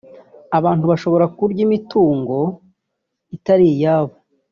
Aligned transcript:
abantu 0.57 0.83
bashobora 0.91 1.25
kurya 1.37 1.61
imitungo 1.67 2.37
itari 3.35 3.65
iyabo 3.73 4.15